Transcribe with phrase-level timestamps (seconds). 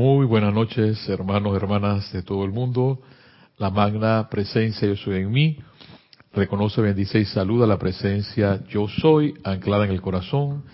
[0.00, 3.02] Muy buenas noches, hermanos, hermanas de todo el mundo.
[3.58, 5.58] La magna presencia yo soy en mí.
[6.32, 10.64] Reconoce, bendice y saluda la presencia yo soy anclada en el corazón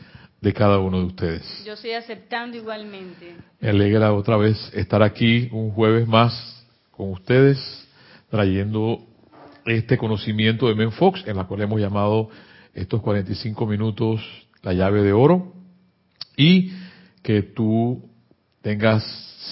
[0.41, 1.65] de cada uno de ustedes.
[1.67, 3.35] Yo estoy aceptando igualmente.
[3.59, 7.59] Me alegra otra vez estar aquí un jueves más con ustedes,
[8.31, 9.01] trayendo
[9.65, 12.29] este conocimiento de Menfox, en la cual hemos llamado
[12.75, 14.21] estos 45 minutos
[14.63, 15.53] la llave de oro,
[16.37, 16.71] y
[17.25, 18.15] que tú
[18.67, 19.05] tengas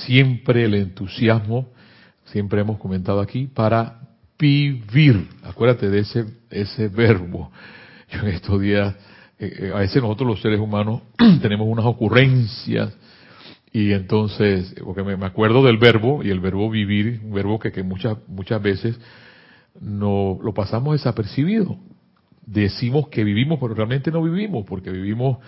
[0.06, 1.68] siempre el entusiasmo,
[2.24, 4.00] siempre hemos comentado aquí, para
[4.37, 5.28] vivir.
[5.45, 7.52] Acuérdate de ese, ese verbo.
[8.10, 8.92] Yo en estos días,
[9.38, 11.02] eh, eh, a veces nosotros los seres humanos
[11.42, 12.92] tenemos unas ocurrencias
[13.70, 17.84] y entonces, porque me, acuerdo del verbo y el verbo vivir, un verbo que, que
[17.84, 18.98] muchas, muchas veces
[19.80, 21.79] no lo pasamos desapercibido.
[22.45, 25.38] Decimos que vivimos, pero realmente no vivimos, porque vivimos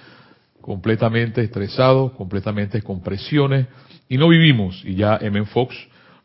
[0.66, 3.68] completamente estresados, completamente con presiones,
[4.08, 4.82] y no vivimos.
[4.84, 5.46] Y ya M.
[5.46, 5.76] Fox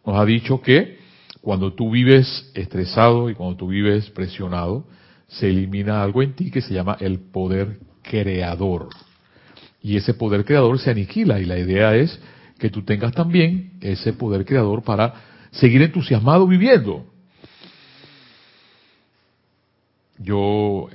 [0.04, 0.98] nos ha dicho que
[1.42, 4.88] cuando tú vives estresado y cuando tú vives presionado,
[5.28, 8.90] se elimina algo en ti que se llama el poder creador.
[9.82, 12.20] Y ese poder creador se aniquila y la idea es
[12.58, 15.14] que tú tengas también ese poder creador para
[15.52, 17.06] seguir entusiasmado viviendo.
[20.18, 20.90] Yo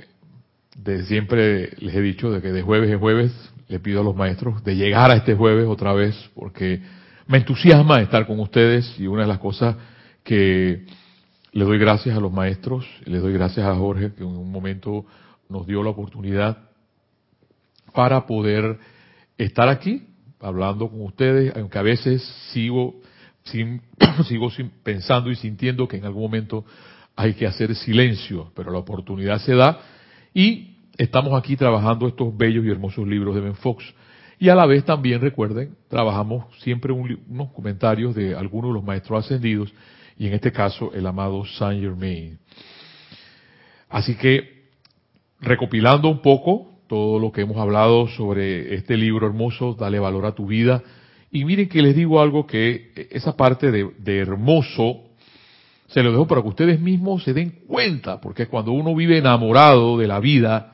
[0.77, 3.31] de siempre les he dicho de que de jueves en jueves
[3.67, 6.81] le pido a los maestros de llegar a este jueves otra vez porque
[7.25, 9.75] me entusiasma estar con ustedes y una de las cosas
[10.23, 10.85] que
[11.51, 15.05] le doy gracias a los maestros, le doy gracias a Jorge que en un momento
[15.49, 16.57] nos dio la oportunidad
[17.93, 18.77] para poder
[19.37, 20.07] estar aquí
[20.39, 23.01] hablando con ustedes, aunque a veces sigo
[23.43, 23.81] sin,
[24.27, 24.49] sigo
[24.83, 26.65] pensando y sintiendo que en algún momento
[27.15, 29.79] hay que hacer silencio, pero la oportunidad se da
[30.33, 33.83] y estamos aquí trabajando estos bellos y hermosos libros de Ben Fox.
[34.39, 39.25] Y a la vez también recuerden, trabajamos siempre unos comentarios de algunos de los maestros
[39.25, 39.73] ascendidos,
[40.17, 42.37] y en este caso el amado Saint Germain.
[43.89, 44.67] Así que,
[45.39, 50.35] recopilando un poco todo lo que hemos hablado sobre este libro hermoso, Dale valor a
[50.35, 50.83] tu vida,
[51.31, 55.06] y miren que les digo algo que esa parte de, de hermoso
[55.87, 59.97] se lo dejo para que ustedes mismos se den cuenta, porque cuando uno vive enamorado
[59.97, 60.73] de la vida,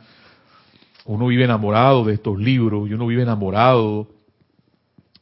[1.05, 4.07] uno vive enamorado de estos libros y uno vive enamorado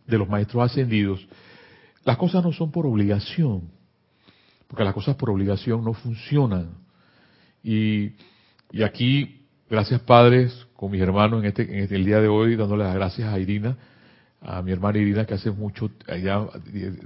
[0.07, 1.27] de los maestros ascendidos,
[2.05, 3.69] las cosas no son por obligación,
[4.67, 6.69] porque las cosas por obligación no funcionan.
[7.63, 8.13] Y,
[8.71, 12.55] y aquí, gracias padres, con mis hermanos en este, en este, el día de hoy,
[12.55, 13.77] dándole las gracias a Irina,
[14.41, 16.47] a mi hermana Irina, que hace mucho, allá,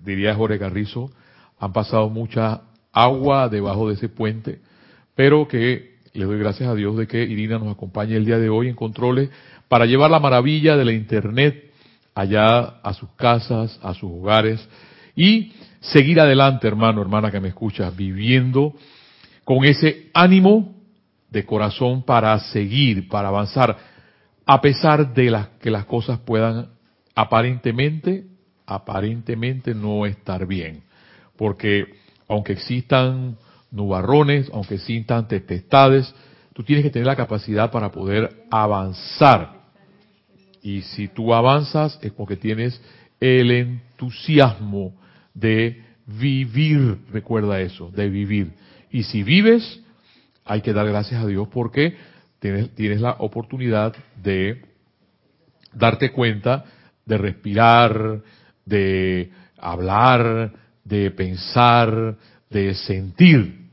[0.03, 1.11] diría Jorge Carrizo,
[1.59, 2.61] han pasado mucha
[2.95, 4.59] agua debajo de ese puente,
[5.13, 8.49] pero que le doy gracias a Dios de que Irina nos acompañe el día de
[8.49, 9.29] hoy en controles
[9.67, 11.71] para llevar la maravilla de la Internet
[12.15, 14.67] allá a sus casas, a sus hogares
[15.13, 15.51] y
[15.81, 18.73] seguir adelante, hermano, hermana que me escuchas, viviendo
[19.43, 20.73] con ese ánimo
[21.29, 23.77] de corazón para seguir, para avanzar,
[24.45, 26.69] a pesar de las que las cosas puedan
[27.13, 28.25] aparentemente,
[28.65, 30.83] aparentemente no estar bien.
[31.35, 33.37] Porque aunque existan
[33.71, 36.13] nubarrones, aunque existan tempestades,
[36.53, 39.53] tú tienes que tener la capacidad para poder avanzar.
[40.61, 42.81] Y si tú avanzas es porque tienes
[43.19, 44.93] el entusiasmo
[45.33, 48.53] de vivir, recuerda eso, de vivir.
[48.91, 49.81] Y si vives,
[50.45, 51.97] hay que dar gracias a Dios porque
[52.39, 54.63] tienes, tienes la oportunidad de
[55.73, 56.65] darte cuenta,
[57.05, 58.21] de respirar,
[58.65, 60.53] de hablar,
[60.85, 62.15] de pensar,
[62.49, 63.65] de sentir.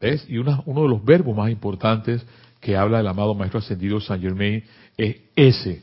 [0.00, 0.26] ¿Ves?
[0.28, 2.24] Y uno de los verbos más importantes
[2.60, 4.62] que habla el amado Maestro Ascendido Saint Germain
[4.96, 5.82] es ese,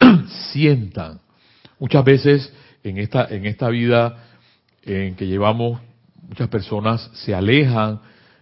[0.52, 1.20] sientan.
[1.78, 2.52] Muchas veces
[2.82, 4.24] en esta, en esta vida
[4.82, 5.80] en que llevamos,
[6.28, 8.00] muchas personas se alejan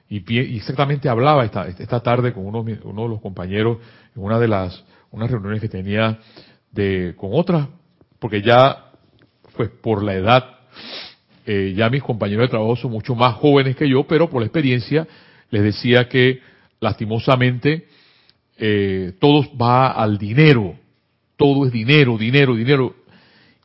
[0.09, 3.79] y, exactamente hablaba esta, esta tarde con uno, uno de los compañeros
[4.15, 6.19] en una de las unas reuniones que tenía
[6.71, 7.69] de con otras,
[8.19, 8.93] porque ya
[9.57, 10.45] pues por la edad
[11.45, 14.47] eh, ya mis compañeros de trabajo son mucho más jóvenes que yo, pero por la
[14.47, 15.07] experiencia
[15.51, 16.41] les decía que
[16.81, 17.87] lastimosamente
[18.59, 20.77] eh, todo va al dinero,
[21.37, 22.95] todo es dinero, dinero, dinero,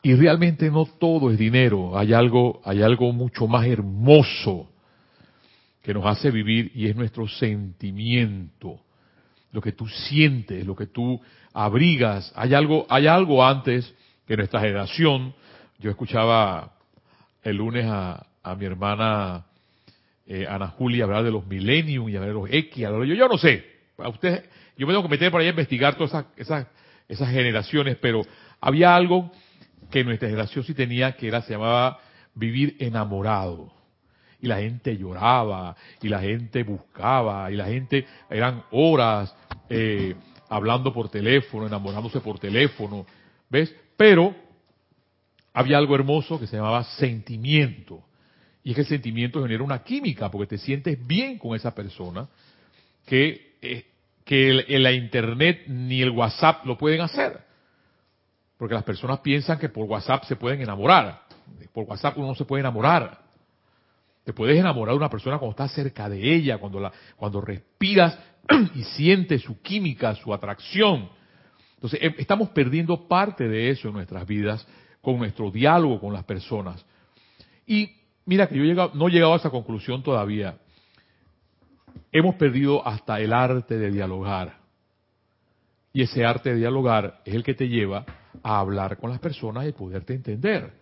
[0.02, 4.70] y realmente no todo es dinero, hay algo, hay algo mucho más hermoso
[5.82, 8.80] que nos hace vivir y es nuestro sentimiento,
[9.52, 11.20] lo que tú sientes, lo que tú
[11.54, 13.94] abrigas, hay algo, hay algo antes
[14.26, 15.34] que nuestra generación,
[15.80, 16.77] yo escuchaba
[17.48, 18.26] el lunes a,
[18.58, 19.46] mi hermana
[20.26, 23.38] eh, Ana Julia hablar de los millennium y hablar de los X, yo, yo no
[23.38, 23.66] sé,
[23.98, 24.46] a usted,
[24.78, 26.68] yo me tengo que meter por ahí a investigar todas esas, esas,
[27.08, 28.24] esas generaciones, pero
[28.60, 29.32] había algo
[29.90, 32.00] que nuestra generación sí tenía, que era, se llamaba
[32.36, 33.72] vivir enamorado.
[34.42, 39.34] Y la gente lloraba, y la gente buscaba, y la gente, eran horas
[39.70, 40.16] eh,
[40.50, 43.06] hablando por teléfono, enamorándose por teléfono,
[43.50, 43.74] ¿ves?
[43.96, 44.36] Pero
[45.58, 48.04] había algo hermoso que se llamaba sentimiento.
[48.64, 52.28] Y es que el sentimiento genera una química, porque te sientes bien con esa persona,
[53.08, 53.88] que, eh,
[54.24, 57.42] que en la internet ni el WhatsApp lo pueden hacer.
[58.56, 61.24] Porque las personas piensan que por WhatsApp se pueden enamorar.
[61.74, 63.20] Por WhatsApp uno no se puede enamorar.
[64.26, 68.16] Te puedes enamorar de una persona cuando estás cerca de ella, cuando, la, cuando respiras
[68.76, 71.10] y sientes su química, su atracción.
[71.78, 74.68] Entonces, em, estamos perdiendo parte de eso en nuestras vidas
[75.02, 76.84] con nuestro diálogo con las personas.
[77.66, 77.92] Y
[78.26, 80.58] mira que yo no he llegado a esa conclusión todavía.
[82.12, 84.58] Hemos perdido hasta el arte de dialogar.
[85.94, 88.06] Y ese arte de dialogar es el que te lleva
[88.44, 90.74] a hablar con las personas y poderte entender.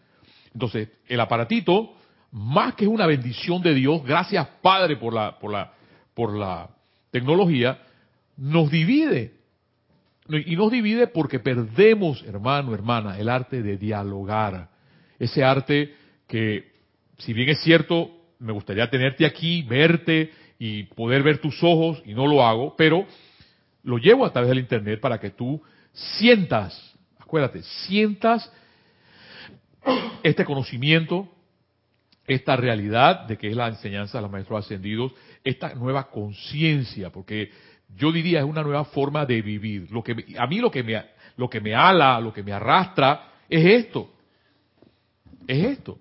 [0.53, 1.93] Entonces, el aparatito,
[2.31, 5.73] más que una bendición de Dios, gracias Padre por la, por la,
[6.13, 6.69] por la
[7.11, 7.79] tecnología,
[8.37, 9.34] nos divide.
[10.27, 14.69] Y nos divide porque perdemos, hermano, hermana, el arte de dialogar.
[15.19, 15.95] Ese arte
[16.27, 16.71] que,
[17.19, 22.13] si bien es cierto, me gustaría tenerte aquí, verte y poder ver tus ojos, y
[22.13, 23.05] no lo hago, pero
[23.83, 25.61] lo llevo a través del Internet para que tú
[25.93, 26.95] sientas
[27.25, 28.51] acuérdate, sientas
[30.23, 31.27] este conocimiento,
[32.27, 35.11] esta realidad de que es la enseñanza de los maestros ascendidos,
[35.43, 37.51] esta nueva conciencia, porque
[37.95, 39.91] yo diría es una nueva forma de vivir.
[39.91, 41.03] Lo que a mí lo que me
[41.37, 44.09] lo que me ala, lo que me arrastra es esto.
[45.47, 45.97] Es esto.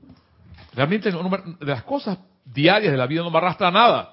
[0.74, 4.10] Realmente de las cosas diarias de la vida no me arrastra nada.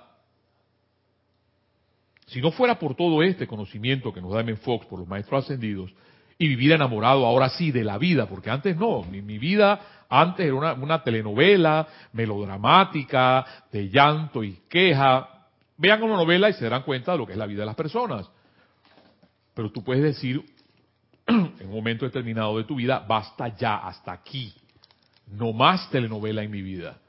[2.27, 4.55] Si no fuera por todo este conocimiento que nos da M.
[4.55, 5.93] Fox, por los maestros ascendidos,
[6.37, 9.79] y vivir enamorado ahora sí de la vida, porque antes no, mi, vida
[10.09, 15.30] antes era una, telenovela melodramática, de llanto y queja.
[15.81, 17.75] Vean una novela y se darán cuenta de lo que es la vida de las
[17.75, 18.29] personas.
[19.55, 20.45] Pero tú puedes decir,
[21.27, 24.53] en un momento determinado de tu vida, basta ya, hasta aquí.
[25.25, 26.99] No más telenovela en mi vida.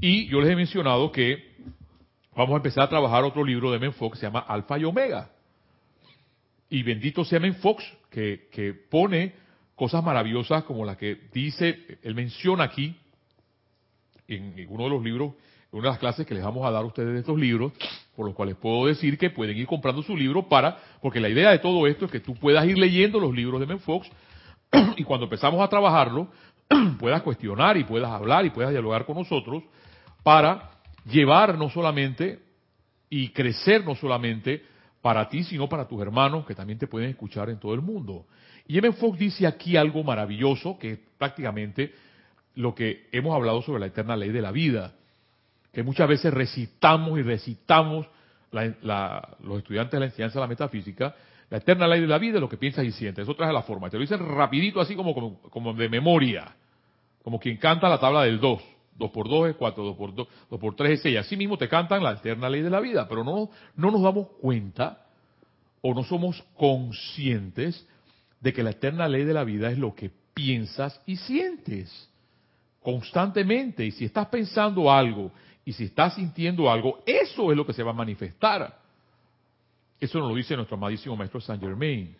[0.00, 1.54] Y yo les he mencionado que
[2.34, 5.30] vamos a empezar a trabajar otro libro de Menfox que se llama Alfa y Omega.
[6.68, 9.34] Y bendito sea Men Fox, que, que pone
[9.76, 12.96] cosas maravillosas como las que dice, él menciona aquí,
[14.26, 15.34] en, uno de los libros,
[15.72, 17.72] una de las clases que les vamos a dar a ustedes de estos libros,
[18.16, 21.50] por los cuales puedo decir que pueden ir comprando su libro para, porque la idea
[21.50, 24.10] de todo esto es que tú puedas ir leyendo los libros de Men Fox
[24.96, 26.28] y cuando empezamos a trabajarlo,
[26.98, 29.62] puedas cuestionar y puedas hablar y puedas dialogar con nosotros
[30.22, 30.70] para
[31.04, 32.40] llevar no solamente
[33.08, 34.64] y crecer no solamente
[35.00, 38.26] para ti, sino para tus hermanos que también te pueden escuchar en todo el mundo.
[38.66, 38.92] Y M.
[38.92, 41.92] Fox dice aquí algo maravilloso, que es prácticamente
[42.54, 44.94] lo que hemos hablado sobre la eterna ley de la vida,
[45.72, 48.06] que muchas veces recitamos y recitamos
[48.50, 51.14] los estudiantes de la enseñanza de la metafísica,
[51.50, 53.24] la eterna ley de la vida es lo que piensas y sientes.
[53.24, 53.90] Eso trae la forma.
[53.90, 56.54] Te lo dicen rapidito, así como, como, como de memoria,
[57.22, 58.62] como quien canta la tabla del 2.
[58.96, 61.18] 2 por 2 es 4, 2 por 2, 2 por 3 es 6.
[61.18, 64.28] Así mismo te cantan la eterna ley de la vida, pero no, no nos damos
[64.40, 65.06] cuenta
[65.80, 67.86] o no somos conscientes
[68.40, 72.10] de que la eterna ley de la vida es lo que piensas y sientes
[72.82, 73.84] constantemente.
[73.84, 75.32] Y si estás pensando algo
[75.64, 78.78] y si estás sintiendo algo, eso es lo que se va a manifestar.
[80.00, 82.14] Eso nos lo dice nuestro amadísimo maestro Saint Germain.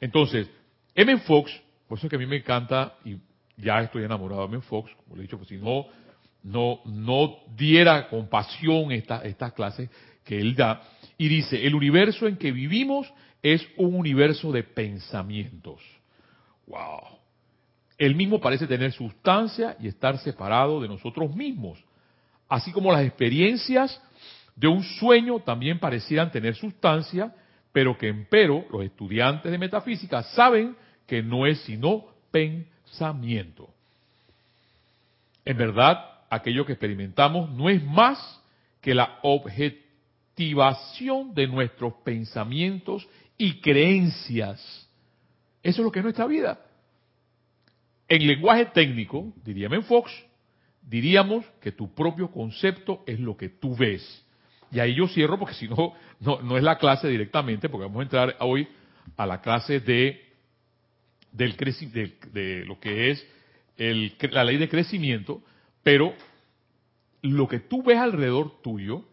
[0.00, 0.50] Entonces,
[0.94, 1.18] M.
[1.18, 1.52] Fox,
[1.88, 3.16] por eso es que a mí me encanta y
[3.56, 4.62] ya estoy enamorado de M.
[4.62, 5.86] Fox, como le he dicho, pues si no
[6.42, 9.90] no, no diera compasión esta, estas clases
[10.24, 10.82] que él da.
[11.18, 15.80] Y dice, el universo en que vivimos es un universo de pensamientos.
[16.66, 17.18] Wow.
[17.98, 21.82] El mismo parece tener sustancia y estar separado de nosotros mismos.
[22.50, 23.98] Así como las experiencias
[24.56, 27.32] de un sueño también parecieran tener sustancia,
[27.72, 30.76] pero que empero los estudiantes de metafísica saben
[31.06, 33.72] que no es sino pensamiento.
[35.44, 38.42] En verdad, aquello que experimentamos no es más
[38.80, 44.88] que la objetivación de nuestros pensamientos y creencias.
[45.62, 46.60] Eso es lo que es nuestra vida.
[48.08, 50.10] En lenguaje técnico, diría Fox,
[50.90, 54.26] diríamos que tu propio concepto es lo que tú ves.
[54.72, 58.02] Y ahí yo cierro porque si no, no, es la clase directamente, porque vamos a
[58.02, 58.66] entrar hoy
[59.16, 60.20] a la clase de,
[61.32, 63.26] del de, de lo que es
[63.76, 65.42] el, la ley de crecimiento,
[65.84, 66.12] pero
[67.22, 69.04] lo que tú ves alrededor tuyo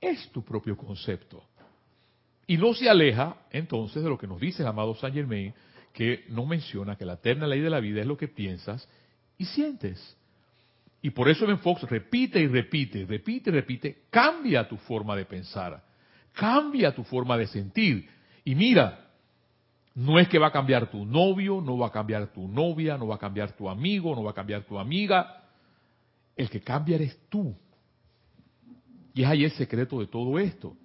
[0.00, 1.42] es tu propio concepto.
[2.46, 5.52] Y no se aleja entonces de lo que nos dice el amado Saint Germain,
[5.92, 8.88] que nos menciona que la eterna ley de la vida es lo que piensas
[9.36, 10.16] y sientes.
[11.02, 15.24] Y por eso Ben Fox repite y repite, repite y repite, cambia tu forma de
[15.24, 15.82] pensar,
[16.32, 18.08] cambia tu forma de sentir.
[18.44, 19.10] Y mira,
[19.96, 23.08] no es que va a cambiar tu novio, no va a cambiar tu novia, no
[23.08, 25.42] va a cambiar tu amigo, no va a cambiar tu amiga.
[26.36, 27.54] El que cambia eres tú.
[29.12, 30.76] Y es ahí el secreto de todo esto.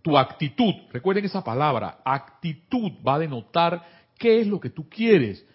[0.00, 3.86] Tu actitud, recuerden esa palabra, actitud va a denotar
[4.18, 5.46] qué es lo que tú quieres.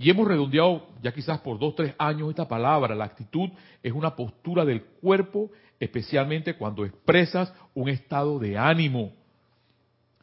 [0.00, 2.94] Y hemos redondeado ya quizás por dos, tres años esta palabra.
[2.94, 3.50] La actitud
[3.82, 5.50] es una postura del cuerpo,
[5.80, 9.12] especialmente cuando expresas un estado de ánimo.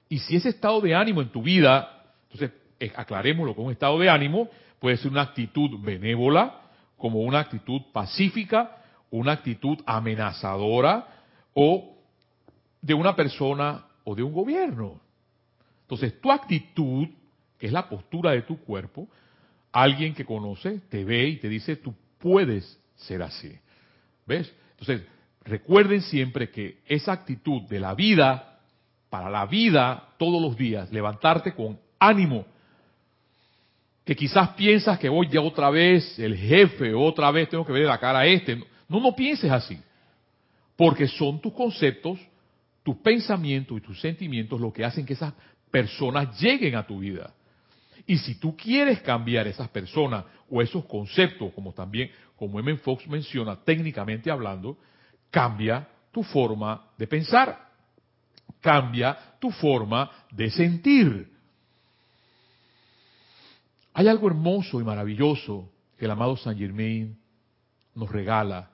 [0.07, 3.99] Y si ese estado de ánimo en tu vida, entonces eh, aclarémoslo con un estado
[3.99, 4.47] de ánimo,
[4.79, 6.61] puede ser una actitud benévola,
[6.97, 8.77] como una actitud pacífica,
[9.11, 11.05] una actitud amenazadora
[11.53, 11.97] o
[12.81, 15.01] de una persona o de un gobierno.
[15.81, 17.09] Entonces tu actitud,
[17.59, 19.09] que es la postura de tu cuerpo,
[19.75, 23.53] alguien que conoce te ve y te dice, tú puedes ser así.
[24.25, 24.51] ¿Ves?
[24.79, 25.05] Entonces,
[25.43, 28.61] recuerden siempre que esa actitud de la vida,
[29.09, 32.45] para la vida todos los días, levantarte con ánimo,
[34.05, 37.85] que quizás piensas que voy ya otra vez, el jefe, otra vez tengo que ver
[37.85, 38.55] la cara a este.
[38.87, 39.77] No, no pienses así.
[40.77, 42.17] Porque son tus conceptos,
[42.81, 45.33] tus pensamientos y tus sentimientos lo que hacen que esas
[45.69, 47.33] personas lleguen a tu vida.
[48.07, 52.77] Y si tú quieres cambiar esas personas o esos conceptos, como también, como M.
[52.77, 54.77] Fox menciona, técnicamente hablando,
[55.31, 57.69] cambia tu forma de pensar,
[58.61, 61.31] cambia tu forma de sentir.
[63.93, 67.17] Hay algo hermoso y maravilloso que el amado Saint Germain
[67.95, 68.71] nos regala,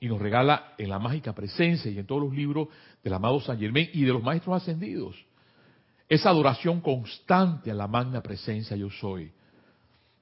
[0.00, 2.68] y nos regala en la mágica presencia y en todos los libros
[3.02, 5.16] del amado Saint Germain y de los maestros ascendidos.
[6.08, 9.32] Esa adoración constante a la magna presencia yo soy.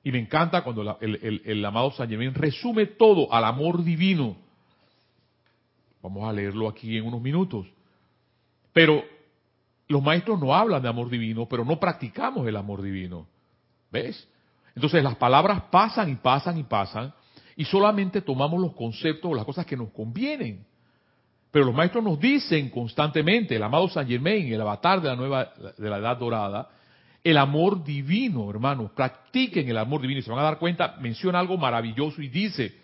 [0.05, 4.37] Y me encanta cuando el, amado San Germain resume todo al amor divino.
[6.03, 7.67] Vamos a leerlo aquí en unos minutos.
[8.73, 9.05] Pero
[9.89, 13.27] los maestros no hablan de amor divino, pero no practicamos el amor divino.
[13.91, 14.29] ¿Ves?
[14.75, 17.12] Entonces las palabras pasan y pasan y pasan
[17.57, 20.65] y solamente tomamos los conceptos o las cosas que nos convienen.
[21.52, 25.52] Pero los maestros nos dicen constantemente, el amado San Germain, el avatar de la nueva,
[25.76, 26.71] de la edad dorada,
[27.23, 31.38] el amor divino, hermanos, practiquen el amor divino y se van a dar cuenta, menciona
[31.38, 32.75] algo maravilloso y dice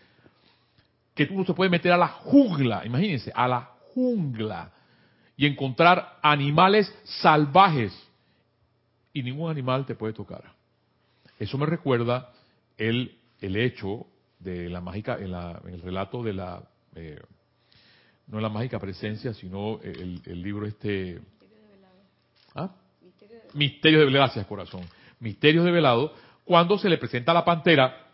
[1.14, 4.70] que tú no se puede meter a la jungla, imagínense, a la jungla
[5.34, 7.92] y encontrar animales salvajes
[9.14, 10.44] y ningún animal te puede tocar.
[11.38, 12.32] Eso me recuerda
[12.76, 14.06] el, el hecho
[14.38, 15.32] de la mágica, en,
[15.72, 16.62] el relato de la
[16.94, 17.18] eh,
[18.28, 21.20] no la mágica presencia, sino el, libro este...
[22.54, 22.70] ¿Ah?
[23.54, 24.24] Misterios de velado.
[24.24, 24.82] Gracias, corazón.
[25.20, 28.06] Misterios de velado, cuando se le presenta la pantera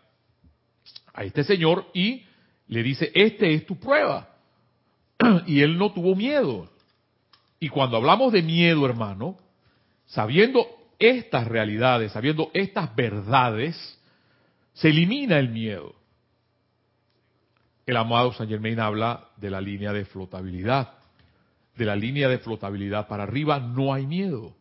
[1.13, 2.25] a este señor y
[2.67, 4.29] le dice, este es tu prueba.
[5.45, 6.69] Y él no tuvo miedo.
[7.59, 9.37] Y cuando hablamos de miedo, hermano,
[10.05, 10.65] sabiendo
[10.99, 13.99] estas realidades, sabiendo estas verdades,
[14.73, 15.95] se elimina el miedo
[17.85, 20.93] el amado Saint Germain habla de la línea de flotabilidad.
[21.75, 24.55] De la línea de flotabilidad para arriba no hay miedo.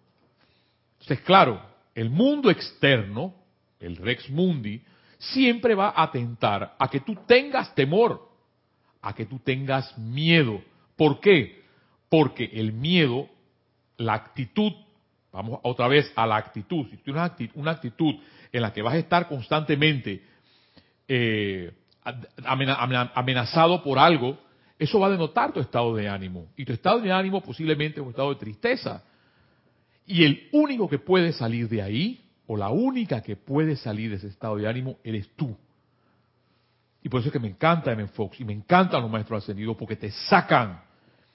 [1.01, 1.61] Entonces, claro,
[1.95, 3.35] el mundo externo,
[3.81, 4.83] el Rex Mundi,
[5.19, 8.29] siempre va a atentar a que tú tengas temor,
[9.01, 10.61] a que tú tengas miedo.
[10.97, 11.63] ¿Por qué?
[12.09, 13.29] Porque el miedo,
[13.97, 14.73] la actitud,
[15.33, 18.15] vamos otra vez a la actitud, si tú tienes una actitud,
[18.53, 20.23] en la que vas a estar constantemente
[21.09, 21.73] eh,
[23.15, 24.39] amenazado por algo,
[24.79, 26.49] eso va a denotar tu estado de ánimo.
[26.57, 29.03] Y tu estado de ánimo posiblemente es un estado de tristeza.
[30.07, 34.17] Y el único que puede salir de ahí, o la única que puede salir de
[34.17, 35.57] ese estado de ánimo, eres tú.
[37.03, 38.07] Y por eso es que me encanta M.
[38.09, 40.83] Fox y me encantan los maestros ascendidos porque te sacan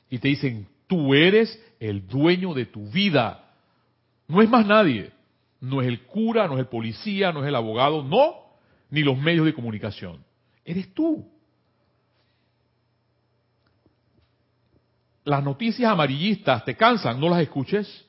[0.10, 3.52] y te dicen, tú eres el dueño de tu vida.
[4.28, 5.12] No es más nadie.
[5.62, 8.36] No es el cura, no es el policía, no es el abogado, no,
[8.90, 10.24] ni los medios de comunicación.
[10.70, 11.28] Eres tú.
[15.24, 18.06] Las noticias amarillistas te cansan, no las escuches.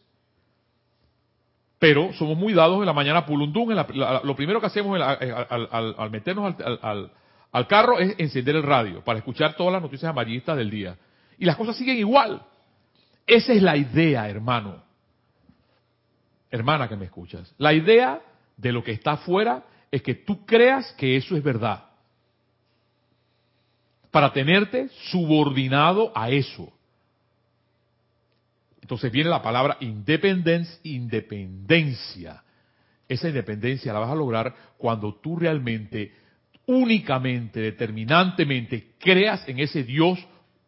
[1.79, 3.75] Pero somos muy dados en la mañana pulundún.
[3.75, 6.55] lo primero que hacemos al, meternos
[7.51, 10.99] al, carro es encender el radio para escuchar todas las noticias amarillistas del día.
[11.39, 12.43] Y las cosas siguen igual.
[13.27, 14.85] Esa es la idea, hermano.
[16.51, 17.55] Hermana que me escuchas.
[17.57, 18.21] La idea
[18.59, 21.90] de lo que está afuera es que tú creas que eso es verdad
[24.11, 26.73] para tenerte subordinado a eso.
[28.81, 32.43] Entonces viene la palabra independencia, independencia.
[33.09, 36.13] esa independencia la vas a lograr cuando tú realmente,
[36.67, 40.19] únicamente, determinantemente, creas en ese Dios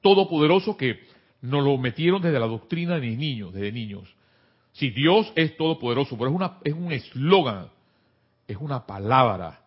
[0.00, 1.00] todopoderoso que
[1.40, 4.14] nos lo metieron desde la doctrina de niños, desde niños.
[4.72, 7.68] Si Dios es todopoderoso, pero es, una, es un eslogan,
[8.46, 9.61] es una palabra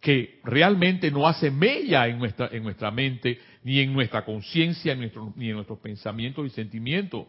[0.00, 5.48] que realmente no hace mella en nuestra, en nuestra mente, ni en nuestra conciencia, ni
[5.48, 7.26] en nuestros pensamientos y sentimientos.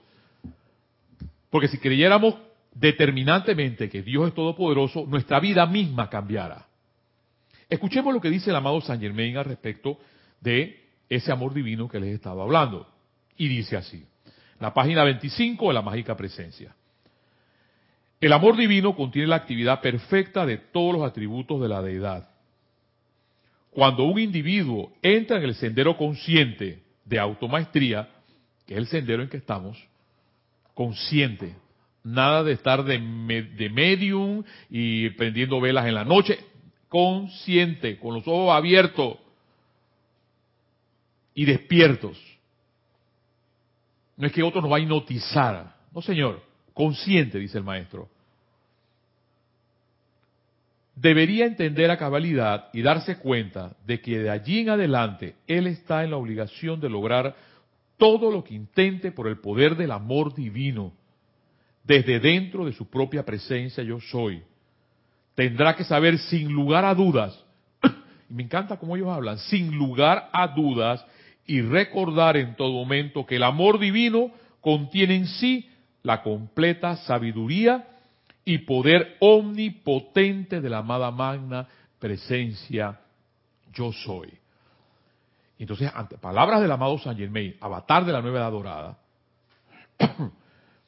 [1.50, 2.36] Porque si creyéramos
[2.74, 6.68] determinantemente que Dios es todopoderoso, nuestra vida misma cambiará.
[7.70, 10.00] Escuchemos lo que dice el amado San Germain al respecto
[10.40, 12.88] de ese amor divino que les he estado hablando.
[13.38, 14.06] Y dice así,
[14.60, 16.76] la página 25 de la mágica presencia.
[18.20, 22.30] El amor divino contiene la actividad perfecta de todos los atributos de la deidad.
[23.72, 28.10] Cuando un individuo entra en el sendero consciente de automaestría,
[28.66, 29.78] que es el sendero en que estamos,
[30.74, 31.56] consciente,
[32.04, 36.40] nada de estar de, de medium y prendiendo velas en la noche,
[36.90, 39.18] consciente, con los ojos abiertos
[41.34, 42.18] y despiertos.
[44.16, 46.42] No es que otro nos va a hipnotizar, no señor,
[46.74, 48.10] consciente, dice el maestro.
[51.00, 56.04] Debería entender a cabalidad y darse cuenta de que de allí en adelante él está
[56.04, 57.36] en la obligación de lograr
[57.98, 60.92] todo lo que intente por el poder del amor divino,
[61.84, 64.42] desde dentro de su propia presencia yo soy.
[65.36, 67.46] Tendrá que saber sin lugar a dudas,
[68.28, 71.06] y me encanta cómo ellos hablan, sin lugar a dudas,
[71.46, 75.70] y recordar en todo momento que el amor divino contiene en sí
[76.02, 77.86] la completa sabiduría
[78.48, 81.68] y poder omnipotente de la amada magna
[82.00, 82.98] presencia
[83.74, 84.32] yo soy.
[85.60, 88.98] Entonces, ante palabras del amado San Germain, avatar de la nueva edad dorada,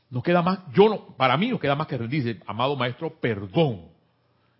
[0.10, 3.90] no queda más, yo no, para mí no queda más que rendirse, amado maestro, perdón.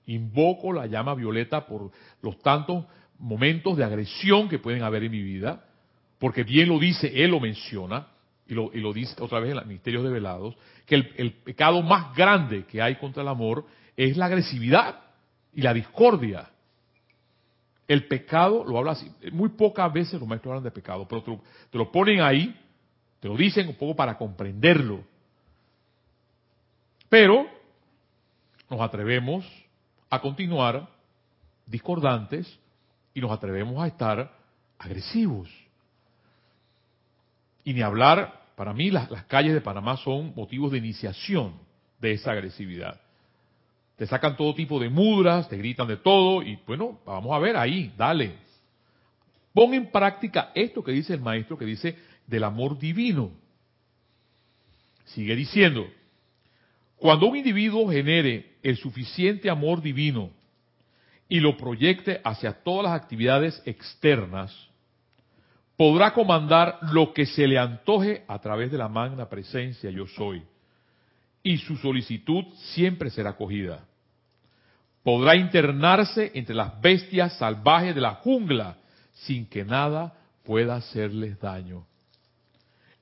[0.06, 2.84] Invoco la llama violeta por los tantos
[3.18, 5.64] momentos de agresión que pueden haber en mi vida,
[6.18, 8.08] porque bien lo dice, él lo menciona,
[8.50, 10.56] y lo, y lo dice otra vez en los Misterios Develados,
[10.88, 15.00] que el, el pecado más grande que hay contra el amor es la agresividad
[15.54, 16.50] y la discordia.
[17.88, 21.78] El pecado, lo habla así, muy pocas veces los maestros hablan de pecado, pero te
[21.78, 22.60] lo, ponen ahí,
[23.20, 25.04] te lo dicen un poco para comprenderlo.
[27.08, 27.48] Pero
[28.68, 29.46] nos atrevemos
[30.10, 30.88] a continuar
[31.68, 32.60] discordantes
[33.14, 34.32] y nos atrevemos a estar
[34.80, 35.50] agresivos.
[37.64, 41.54] Y ni hablar, para mí las, calles de Panamá son motivos de iniciación
[41.98, 43.00] de esa agresividad
[43.96, 47.56] te sacan todo tipo de mudras, te gritan de todo y bueno, vamos a ver
[47.56, 48.34] ahí, dale.
[49.54, 53.32] Pon en práctica esto que dice el maestro, que dice del amor divino.
[55.04, 55.86] Sigue diciendo,
[56.96, 60.32] cuando un individuo genere el suficiente amor divino
[61.28, 64.69] y lo proyecte hacia todas las actividades externas,
[65.80, 70.44] podrá comandar lo que se le antoje a través de la magna presencia yo soy.
[71.42, 73.86] Y su solicitud siempre será acogida
[75.04, 78.78] podrá internarse entre las bestias salvajes de la jungla
[79.14, 80.14] sin que nada
[80.44, 81.86] pueda hacerles daño.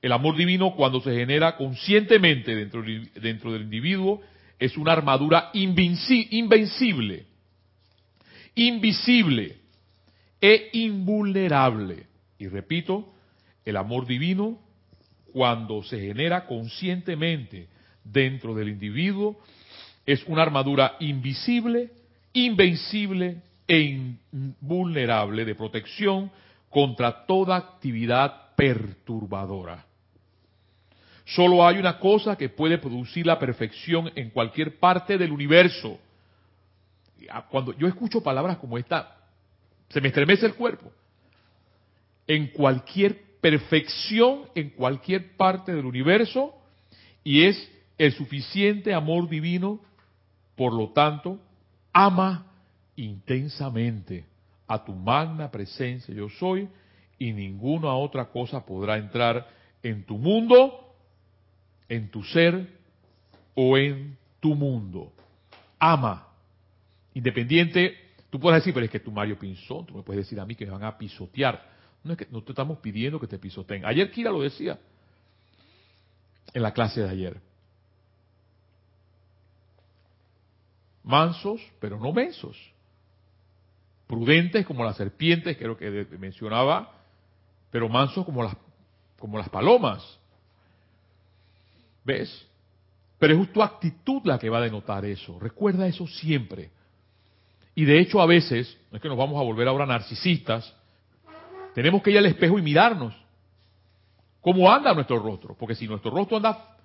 [0.00, 2.82] El amor divino cuando se genera conscientemente dentro,
[3.14, 4.22] dentro del individuo
[4.58, 7.26] es una armadura invencible,
[8.54, 9.56] invisible
[10.40, 12.06] e invulnerable.
[12.38, 13.12] Y repito,
[13.64, 14.58] el amor divino
[15.32, 17.68] cuando se genera conscientemente
[18.04, 19.38] dentro del individuo
[20.06, 21.90] es una armadura invisible,
[22.32, 23.80] invencible e
[24.32, 26.30] invulnerable de protección
[26.70, 29.84] contra toda actividad perturbadora.
[31.26, 35.98] Solo hay una cosa que puede producir la perfección en cualquier parte del universo.
[37.50, 39.14] Cuando yo escucho palabras como esta,
[39.90, 40.90] se me estremece el cuerpo.
[42.28, 46.54] En cualquier perfección, en cualquier parte del universo,
[47.24, 49.80] y es el suficiente amor divino
[50.54, 51.38] por lo tanto,
[51.92, 52.46] ama
[52.96, 54.24] intensamente
[54.66, 56.68] a tu magna presencia yo soy
[57.18, 59.48] y ninguna otra cosa podrá entrar
[59.82, 60.94] en tu mundo,
[61.88, 62.68] en tu ser
[63.54, 65.12] o en tu mundo.
[65.78, 66.28] Ama.
[67.14, 67.96] Independiente,
[68.30, 70.54] tú puedes decir, pero es que tu Mario Pinzón, tú me puedes decir a mí
[70.54, 71.77] que me van a pisotear.
[72.04, 73.84] No es que no te estamos pidiendo que te pisoteen.
[73.84, 74.78] Ayer Kira lo decía
[76.54, 77.48] en la clase de ayer.
[81.08, 82.54] mansos, pero no mensos.
[84.06, 86.92] Prudentes como las serpientes, creo que mencionaba,
[87.70, 88.54] pero mansos como las,
[89.18, 90.02] como las palomas.
[92.04, 92.46] ¿Ves?
[93.18, 95.38] Pero es tu actitud la que va a denotar eso.
[95.40, 96.70] Recuerda eso siempre.
[97.74, 100.74] Y de hecho a veces, no es que nos vamos a volver ahora narcisistas,
[101.78, 103.14] tenemos que ir al espejo y mirarnos.
[104.40, 105.54] ¿Cómo anda nuestro rostro?
[105.56, 106.76] Porque si nuestro rostro anda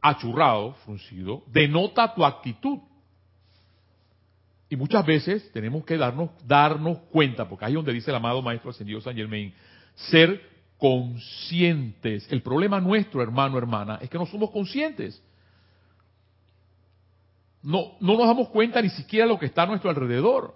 [0.00, 2.78] achurrado, fruncido, denota tu actitud.
[4.70, 8.40] Y muchas veces tenemos que darnos, darnos cuenta, porque ahí es donde dice el amado
[8.40, 9.52] Maestro Ascendido San Germain,
[9.94, 10.40] ser
[10.78, 12.32] conscientes.
[12.32, 15.22] El problema nuestro, hermano, hermana, es que no somos conscientes.
[17.62, 20.54] No, no nos damos cuenta ni siquiera de lo que está a nuestro alrededor.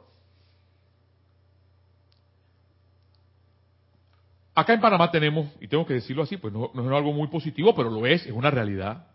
[4.54, 7.74] Acá en Panamá tenemos, y tengo que decirlo así, pues no, es algo muy positivo,
[7.74, 9.06] pero lo es, es una realidad.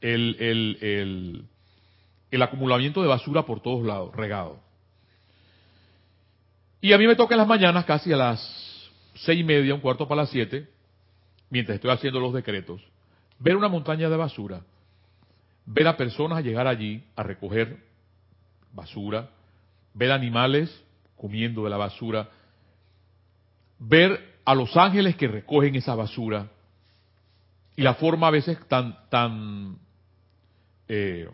[0.00, 1.44] El, el, el,
[2.30, 4.60] el acumulamiento de basura por todos lados, regado.
[6.80, 9.80] Y a mí me toca en las mañanas, casi a las seis y media, un
[9.80, 10.68] cuarto para las siete,
[11.50, 12.82] mientras estoy haciendo los decretos,
[13.38, 14.62] ver una montaña de basura,
[15.66, 17.84] ver a personas llegar allí a recoger
[18.72, 19.28] basura,
[19.92, 20.82] ver animales
[21.16, 22.30] comiendo de la basura,
[23.84, 26.48] ver a los ángeles que recogen esa basura
[27.76, 29.76] y la forma a veces tan tan
[30.88, 31.28] eh,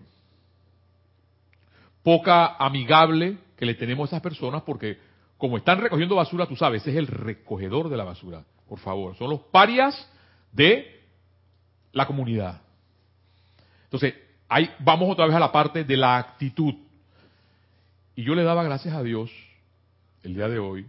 [2.03, 4.99] poca amigable que le tenemos a esas personas porque
[5.37, 9.31] como están recogiendo basura, tú sabes, es el recogedor de la basura, por favor, son
[9.31, 10.11] los parias
[10.53, 11.01] de
[11.93, 12.63] la comunidad.
[13.85, 14.15] Entonces,
[14.49, 16.75] ahí vamos otra vez a la parte de la actitud.
[18.17, 19.31] Y yo le daba gracias a Dios
[20.25, 20.87] el día de hoy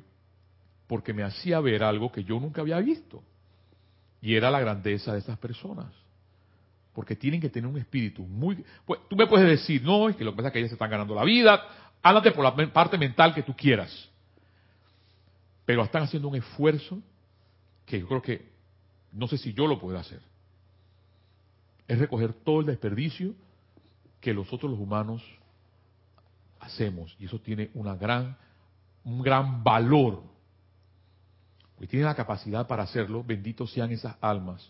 [0.90, 3.24] porque me hacía ver algo que yo nunca había visto.
[4.22, 5.88] Y era la grandeza de esas personas
[7.00, 8.62] porque tienen que tener un espíritu muy...
[8.86, 10.76] Pues, tú me puedes decir, no, es que lo que pasa es que ellas se
[10.76, 11.66] están ganando la vida,
[12.04, 14.10] ándate por la parte mental que tú quieras.
[15.64, 17.00] Pero están haciendo un esfuerzo
[17.86, 18.50] que yo creo que,
[19.14, 20.20] no sé si yo lo puedo hacer.
[21.88, 23.34] Es recoger todo el desperdicio
[24.20, 25.24] que nosotros los humanos
[26.60, 27.16] hacemos.
[27.18, 28.36] Y eso tiene una gran,
[29.06, 30.22] un gran valor.
[31.80, 34.70] Porque tienen la capacidad para hacerlo, benditos sean esas almas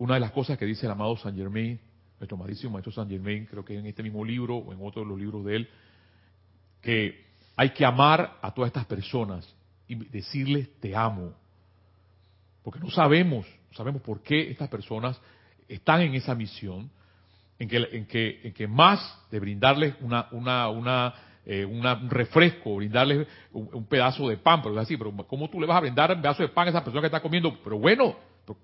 [0.00, 1.78] una de las cosas que dice el amado San Germain,
[2.18, 5.08] nuestro amadísimo maestro San Germain, creo que en este mismo libro o en otro de
[5.08, 5.68] los libros de él,
[6.80, 9.46] que hay que amar a todas estas personas
[9.86, 11.34] y decirles te amo.
[12.62, 15.20] Porque no sabemos, no sabemos por qué estas personas
[15.68, 16.90] están en esa misión,
[17.58, 21.14] en que, en que, en que más de brindarles una, una, una,
[21.46, 25.66] eh, un refresco, brindarles un, pedazo de pan, pero es así, pero ¿cómo tú le
[25.66, 27.58] vas a brindar un pedazo de pan a esa persona que está comiendo?
[27.62, 28.16] Pero bueno,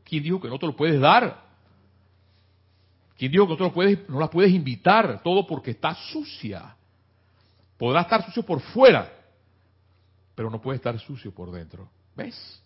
[0.05, 1.45] ¿Quién dijo que no te lo puedes dar?
[3.17, 5.23] ¿Quién dijo que no, te lo puedes, no la puedes invitar?
[5.23, 6.77] Todo porque está sucia.
[7.79, 9.12] Podrá estar sucio por fuera,
[10.35, 11.89] pero no puede estar sucio por dentro.
[12.15, 12.62] ¿Ves?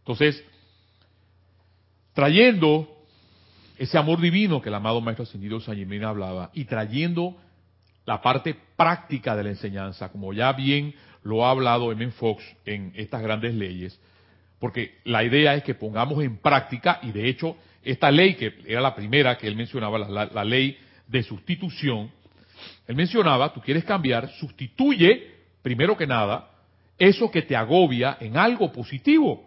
[0.00, 0.42] Entonces,
[2.12, 2.88] trayendo
[3.76, 7.36] ese amor divino que el amado Maestro Ascendido San Germán hablaba y trayendo
[8.06, 12.10] la parte práctica de la enseñanza, como ya bien lo ha hablado M.
[12.12, 14.00] Fox en estas grandes leyes,
[14.58, 18.80] porque la idea es que pongamos en práctica, y de hecho, esta ley, que era
[18.80, 22.10] la primera que él mencionaba, la, ley de sustitución,
[22.86, 26.50] él mencionaba, tú quieres cambiar, sustituye, primero que nada,
[26.98, 29.46] eso que te agobia en algo positivo.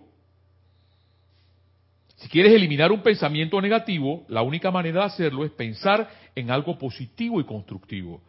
[2.15, 6.77] Si quieres eliminar un pensamiento negativo, la única manera de hacerlo es pensar en algo
[6.77, 8.21] positivo y constructivo.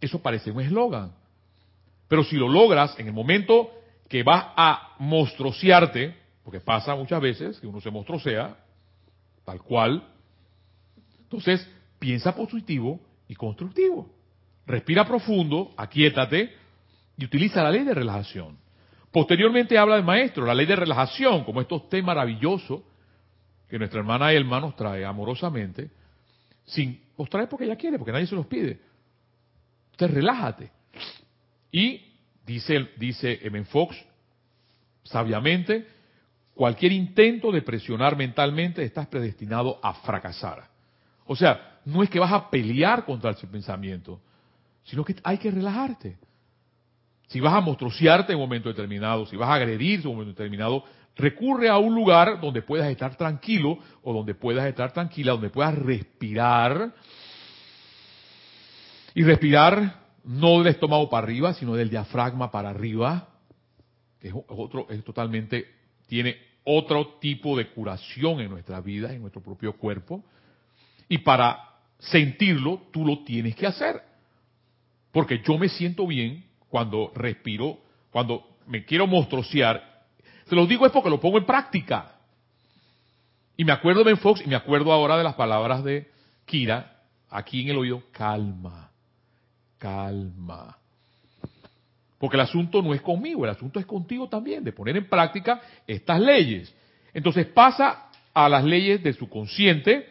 [0.00, 1.12] Eso parece un eslogan.
[2.08, 3.70] Pero si lo logras en el momento
[4.08, 8.56] que vas a monstruosearte, porque pasa muchas veces que uno se monstruosea,
[9.44, 10.06] tal cual.
[11.22, 14.08] Entonces, piensa positivo y constructivo.
[14.66, 16.54] Respira profundo, aquíétate
[17.16, 18.58] y utiliza la ley de relajación.
[19.10, 22.82] Posteriormente habla el maestro, la ley de relajación, como estos té maravillosos
[23.68, 25.90] que nuestra hermana Elma nos trae amorosamente,
[26.64, 28.78] sin los trae porque ella quiere, porque nadie se los pide.
[29.96, 30.70] Entonces relájate.
[31.72, 32.06] Y
[32.46, 33.96] Dice, dice Fox,
[35.02, 35.84] sabiamente,
[36.54, 40.68] cualquier intento de presionar mentalmente estás predestinado a fracasar.
[41.26, 44.20] O sea, no es que vas a pelear contra ese pensamiento,
[44.84, 46.16] sino que hay que relajarte.
[47.26, 50.40] Si vas a monstruosearte en un momento determinado, si vas a agredir en un momento
[50.40, 50.84] determinado,
[51.16, 55.74] recurre a un lugar donde puedas estar tranquilo o donde puedas estar tranquila, donde puedas
[55.74, 56.94] respirar.
[59.16, 63.30] Y respirar no del estómago para arriba, sino del diafragma para arriba,
[64.20, 65.64] que es otro, es totalmente,
[66.06, 70.22] tiene otro tipo de curación en nuestra vida, en nuestro propio cuerpo.
[71.08, 71.58] Y para
[71.98, 74.02] sentirlo, tú lo tienes que hacer.
[75.12, 77.78] Porque yo me siento bien cuando respiro,
[78.10, 80.04] cuando me quiero monstruosear.
[80.44, 82.18] Se lo digo es porque lo pongo en práctica.
[83.56, 86.06] Y me acuerdo de Ben Fox y me acuerdo ahora de las palabras de
[86.44, 87.00] Kira,
[87.30, 88.90] aquí en el oído, calma,
[89.78, 90.76] calma.
[92.18, 95.60] Porque el asunto no es conmigo, el asunto es contigo también, de poner en práctica
[95.86, 96.74] estas leyes.
[97.12, 100.06] Entonces pasa a las leyes de su consciente.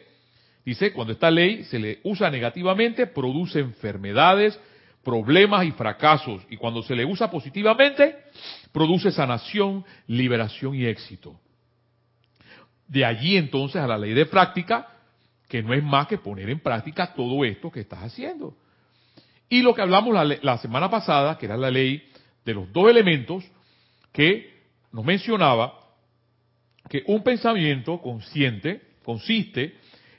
[0.63, 4.59] Dice, cuando esta ley se le usa negativamente, produce enfermedades,
[5.03, 6.41] problemas y fracasos.
[6.49, 8.15] Y cuando se le usa positivamente,
[8.71, 11.39] produce sanación, liberación y éxito.
[12.87, 14.87] De allí entonces a la ley de práctica,
[15.47, 18.55] que no es más que poner en práctica todo esto que estás haciendo.
[19.49, 22.03] Y lo que hablamos la, semana pasada, que era la ley
[22.43, 23.43] de los dos elementos,
[24.11, 24.53] que
[24.91, 25.73] nos mencionaba
[26.89, 29.75] que un pensamiento consciente consiste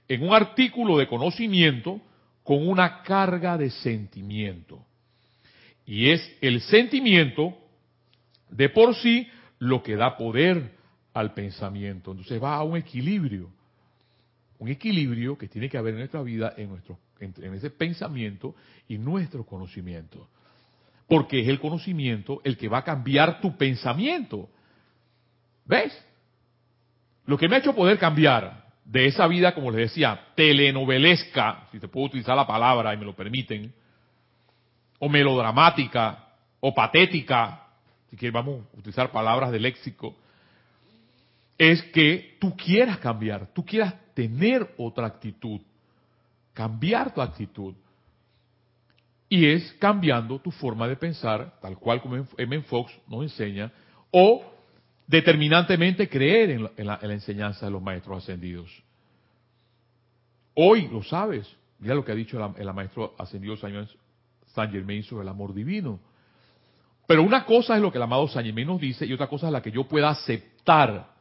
[0.08, 2.00] en un artículo de conocimiento
[2.42, 4.84] con una carga de sentimiento.
[5.84, 7.56] Y es el sentimiento
[8.50, 10.72] de por sí lo que da poder
[11.14, 12.10] al pensamiento.
[12.12, 13.50] Entonces va a un equilibrio.
[14.58, 16.70] Un equilibrio que tiene que haber en nuestra vida, en
[17.18, 18.54] nuestro en ese pensamiento
[18.88, 20.28] y nuestro conocimiento.
[21.08, 24.48] Porque es el conocimiento el que va a cambiar tu pensamiento.
[25.64, 25.96] ¿Ves?
[27.26, 31.80] Lo que me ha hecho poder cambiar de esa vida, como les decía, telenovelesca, si
[31.80, 33.72] te puedo utilizar la palabra y me lo permiten,
[34.98, 36.28] o melodramática,
[36.60, 37.66] o patética,
[38.10, 40.16] si quieres vamos a utilizar palabras de léxico,
[41.58, 45.60] es que tú quieras cambiar, tú quieras tener otra actitud
[46.56, 47.74] cambiar tu actitud.
[49.28, 52.62] Y es cambiando tu forma de pensar, tal cual como M.
[52.62, 53.70] Fox nos enseña,
[54.10, 54.42] o
[55.06, 58.70] determinantemente creer en la, enseñanza de los maestros ascendidos.
[60.54, 61.46] Hoy lo sabes,
[61.78, 66.00] mira lo que ha dicho el, maestro ascendido San Germain sobre el amor divino.
[67.06, 69.48] Pero una cosa es lo que el amado San Germain nos dice y otra cosa
[69.48, 71.14] es la que yo pueda aceptar.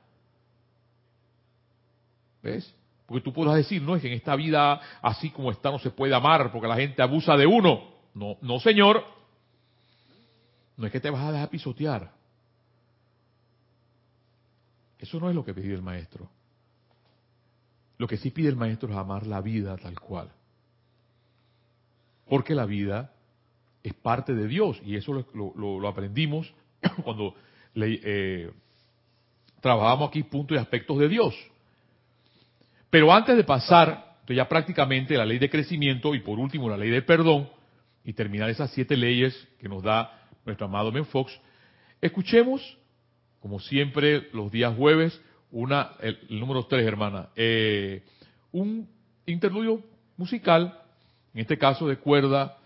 [2.42, 2.74] ¿Ves?
[3.06, 5.92] Porque tú podrás decir, no, es que en esta vida así como está no se
[5.92, 7.94] puede amar porque la gente abusa de uno.
[8.14, 9.04] No, no señor.
[10.78, 12.12] No es que te vas a dejar pisotear.
[14.98, 16.30] Eso no es lo que pide el maestro.
[17.98, 20.32] Lo que sí pide el maestro es amar la vida tal cual.
[22.28, 23.14] Porque la vida
[23.84, 26.52] es parte de Dios y eso lo, aprendimos
[27.04, 27.36] cuando
[27.76, 28.52] eh,
[29.62, 31.36] trabajamos aquí puntos y aspectos de Dios.
[32.96, 36.90] Pero antes de pasar ya prácticamente la ley de crecimiento y por último la ley
[36.90, 37.50] de perdón
[38.06, 41.38] y terminar esas siete leyes que nos da nuestro amado Men Fox,
[42.00, 42.62] escuchemos,
[43.42, 48.02] como siempre los días jueves, una, el, número tres, hermana, eh,
[48.54, 48.88] un
[49.26, 49.84] interludio
[50.16, 50.80] musical,
[51.34, 52.60] en este caso de cuerda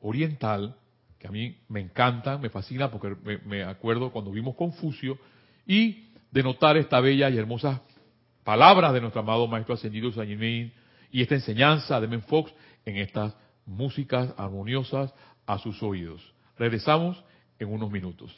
[0.00, 0.74] oriental,
[1.18, 5.18] que a mí me encanta, me fascina porque me, me acuerdo cuando vimos Confucio,
[5.66, 7.82] y de notar esta bella y hermosa
[8.46, 12.54] palabras de nuestro amado Maestro Ascendido San y esta enseñanza de Menfox
[12.84, 13.34] en estas
[13.66, 15.12] músicas armoniosas
[15.46, 16.22] a sus oídos.
[16.56, 17.24] Regresamos
[17.58, 18.32] en unos minutos.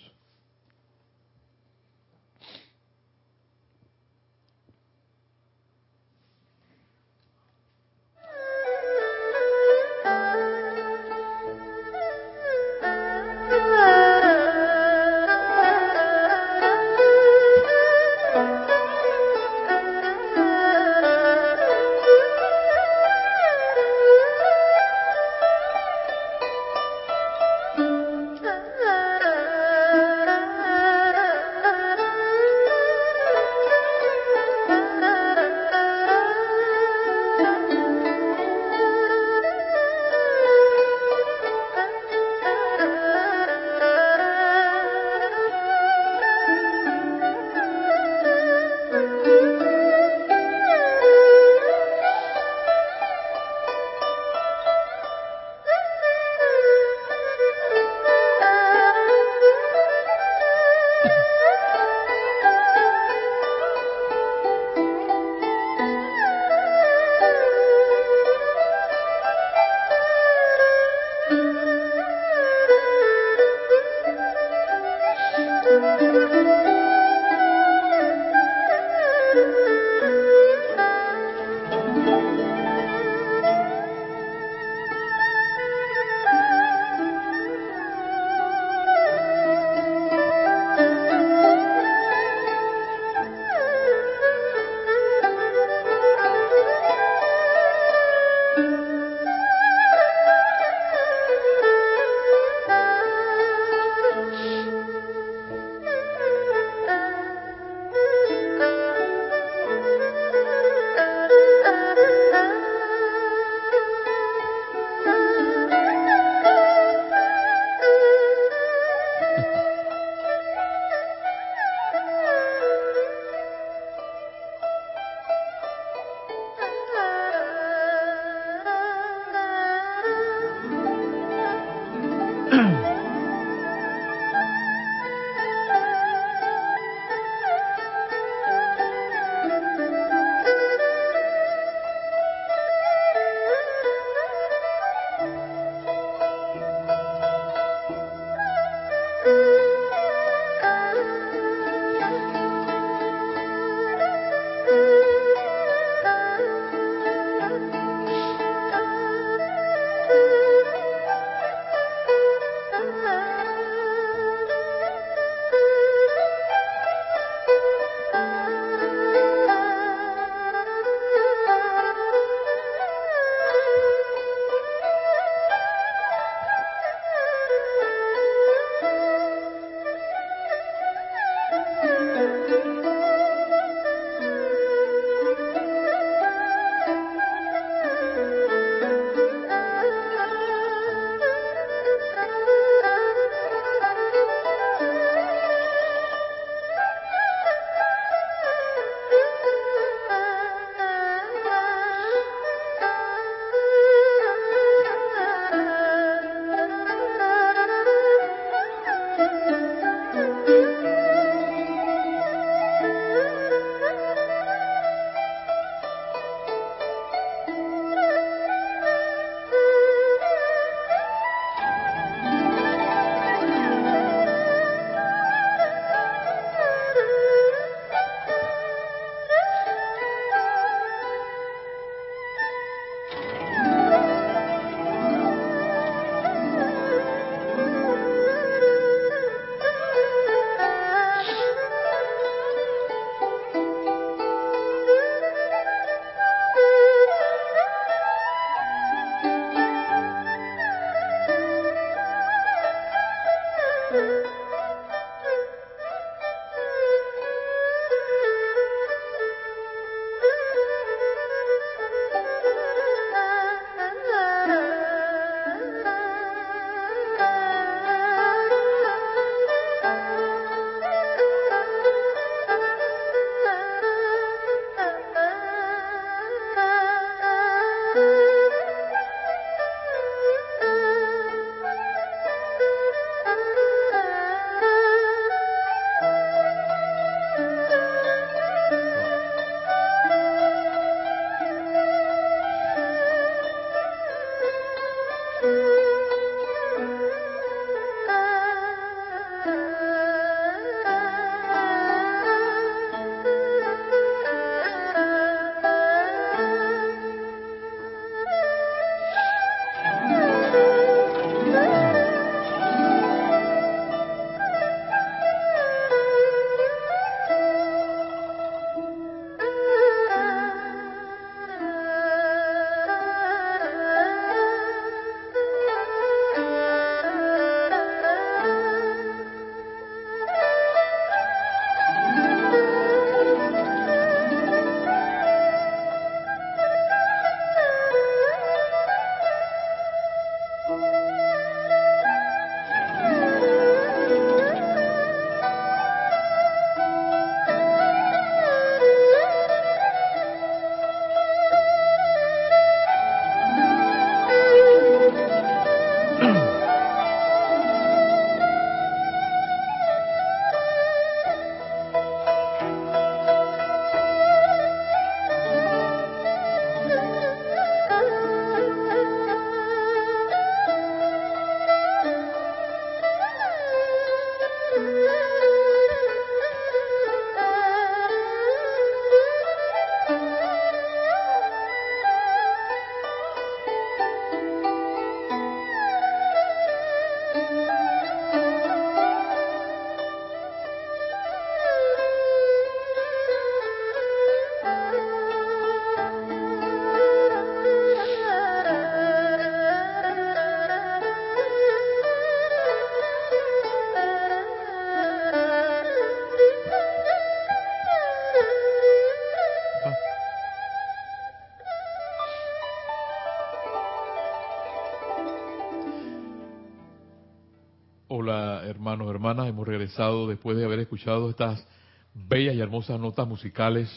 [420.29, 421.67] Después de haber escuchado estas
[422.15, 423.91] bellas y hermosas notas musicales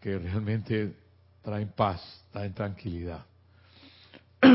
[0.00, 0.92] que realmente
[1.42, 3.24] traen paz, traen tranquilidad.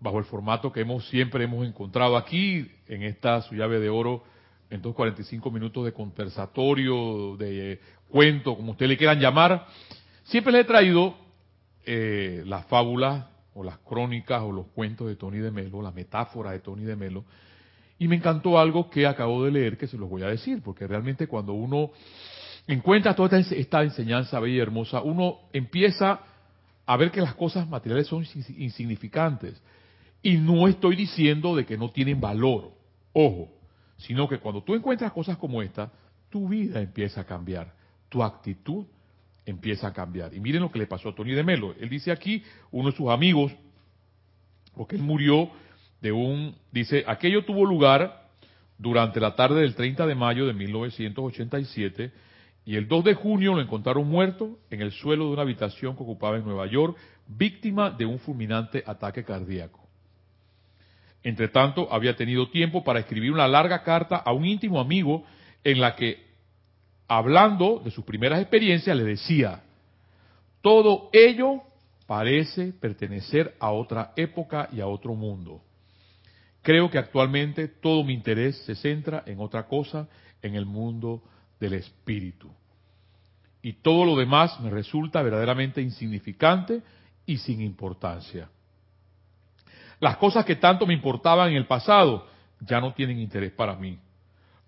[0.00, 4.22] Bajo el formato que hemos siempre hemos encontrado aquí en esta su llave de oro,
[4.70, 9.66] en estos 45 minutos de conversatorio, de cuento, como ustedes le quieran llamar,
[10.24, 11.16] siempre le he traído
[11.86, 16.50] eh, las fábulas o las crónicas o los cuentos de Tony de Melo, la metáfora
[16.50, 17.24] de Tony de Melo,
[17.98, 20.86] y me encantó algo que acabo de leer que se los voy a decir, porque
[20.86, 21.90] realmente cuando uno
[22.66, 26.20] encuentra toda esta enseñanza bella y hermosa, uno empieza
[26.86, 28.24] a ver que las cosas materiales son
[28.56, 29.62] insignificantes.
[30.22, 32.72] Y no estoy diciendo de que no tienen valor,
[33.12, 33.50] ojo,
[33.98, 35.92] sino que cuando tú encuentras cosas como esta,
[36.30, 37.74] tu vida empieza a cambiar,
[38.08, 38.86] tu actitud
[39.46, 40.34] empieza a cambiar.
[40.34, 41.74] Y miren lo que le pasó a Tony de Melo.
[41.78, 43.52] Él dice aquí, uno de sus amigos,
[44.74, 45.50] porque él murió
[46.00, 48.28] de un, dice, aquello tuvo lugar
[48.78, 52.12] durante la tarde del 30 de mayo de 1987
[52.66, 56.02] y el 2 de junio lo encontraron muerto en el suelo de una habitación que
[56.02, 59.80] ocupaba en Nueva York, víctima de un fulminante ataque cardíaco.
[61.22, 65.24] Entre tanto, había tenido tiempo para escribir una larga carta a un íntimo amigo
[65.62, 66.23] en la que
[67.08, 69.62] hablando de sus primeras experiencias, le decía,
[70.60, 71.62] todo ello
[72.06, 75.62] parece pertenecer a otra época y a otro mundo.
[76.62, 80.08] Creo que actualmente todo mi interés se centra en otra cosa,
[80.40, 81.22] en el mundo
[81.60, 82.50] del espíritu.
[83.62, 86.82] Y todo lo demás me resulta verdaderamente insignificante
[87.26, 88.48] y sin importancia.
[90.00, 92.26] Las cosas que tanto me importaban en el pasado
[92.60, 93.98] ya no tienen interés para mí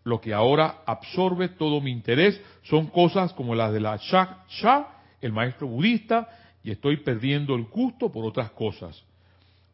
[0.07, 4.87] lo que ahora absorbe todo mi interés son cosas como las de la Shak Sha,
[5.21, 6.29] el maestro budista,
[6.63, 9.03] y estoy perdiendo el gusto por otras cosas.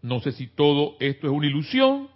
[0.00, 2.08] No sé si todo esto es una ilusión,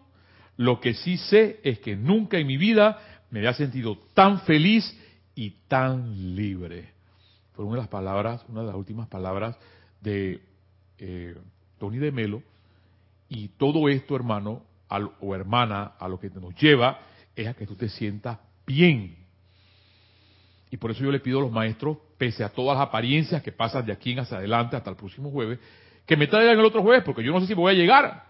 [0.57, 2.99] lo que sí sé es que nunca en mi vida
[3.31, 4.99] me había sentido tan feliz
[5.35, 6.89] y tan libre.
[7.53, 9.59] Fue una de las palabras, una de las últimas palabras
[10.01, 10.41] de
[10.97, 11.37] eh,
[11.79, 12.43] Tony de Melo,
[13.29, 14.62] y todo esto, hermano
[15.21, 16.99] o hermana, a lo que nos lleva
[17.37, 19.16] es a que tú te sientas bien.
[20.70, 23.53] Y por eso yo le pido a los maestros, pese a todas las apariencias que
[23.53, 25.61] pasan de aquí en hacia adelante hasta el próximo jueves,
[26.07, 28.24] que me traigan el otro jueves, porque yo no sé si voy a llegar.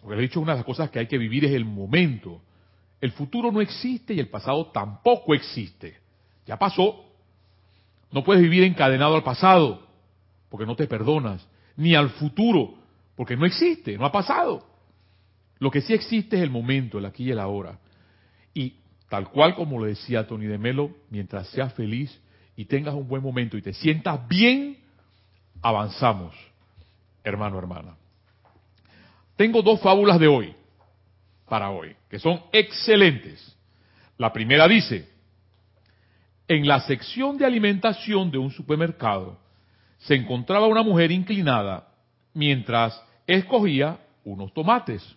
[0.00, 2.40] Porque he dicho, una de las cosas que hay que vivir es el momento.
[3.00, 5.98] El futuro no existe y el pasado tampoco existe.
[6.46, 7.04] Ya pasó.
[8.10, 9.86] No puedes vivir encadenado al pasado,
[10.48, 11.46] porque no te perdonas,
[11.76, 12.74] ni al futuro,
[13.14, 14.69] porque no existe, no ha pasado.
[15.60, 17.78] Lo que sí existe es el momento, el aquí y el ahora.
[18.52, 18.74] Y
[19.08, 22.20] tal cual como lo decía Tony de Melo, mientras seas feliz
[22.56, 24.78] y tengas un buen momento y te sientas bien,
[25.62, 26.34] avanzamos,
[27.22, 27.96] hermano, hermana.
[29.36, 30.54] Tengo dos fábulas de hoy,
[31.48, 33.56] para hoy, que son excelentes.
[34.16, 35.08] La primera dice,
[36.48, 39.38] en la sección de alimentación de un supermercado
[39.98, 41.88] se encontraba una mujer inclinada
[42.32, 45.16] mientras escogía unos tomates.